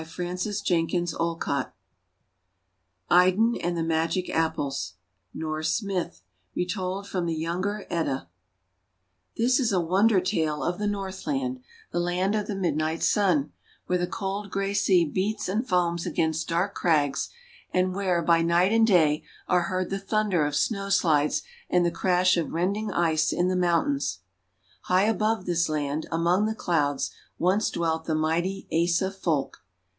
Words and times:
IDUN 0.01 0.35
AND 0.47 0.47
THE 0.47 0.55
MAGIC 0.65 0.99
APPLES 1.11 1.43
215 1.79 1.83
IDUN 3.11 3.55
AND 3.59 3.77
THE 3.77 3.83
MAGIC 3.83 4.29
APPLES 4.31 4.93
Norse 5.35 5.83
Myth 5.83 6.21
Retold 6.55 7.07
from 7.07 7.27
the 7.27 7.35
Younger 7.35 7.85
Edda 7.87 8.27
THIS 9.37 9.59
is 9.59 9.71
a 9.71 9.79
wonder 9.79 10.19
tale 10.19 10.63
of 10.63 10.79
the 10.79 10.87
Northland, 10.87 11.59
the 11.91 11.99
land 11.99 12.33
of 12.33 12.47
the 12.47 12.55
Midnight 12.55 13.03
Sun, 13.03 13.51
where 13.85 13.99
the 13.99 14.07
cold 14.07 14.49
grey 14.49 14.73
sea 14.73 15.05
beats 15.05 15.47
and 15.47 15.69
foams 15.69 16.07
against 16.07 16.47
dark 16.49 16.73
crags, 16.73 17.29
and 17.71 17.93
where, 17.93 18.23
by 18.23 18.41
night 18.41 18.71
and 18.71 18.87
day, 18.87 19.21
are 19.47 19.63
heard 19.69 19.91
the 19.91 19.99
thunder 19.99 20.47
of 20.47 20.55
snowslides 20.55 21.43
and 21.69 21.85
the 21.85 21.91
crash 21.91 22.37
of 22.37 22.49
rending 22.51 22.91
ice 22.91 23.31
in 23.31 23.49
the 23.49 23.55
mountains. 23.55 24.21
High 24.85 25.03
above 25.05 25.45
this 25.45 25.69
land, 25.69 26.07
among 26.11 26.47
the 26.47 26.55
clouds, 26.55 27.11
once 27.37 27.69
dwelt 27.69 28.05
the 28.05 28.15
mighty 28.15 28.67
Asa 28.73 29.11
Folk. 29.11 29.59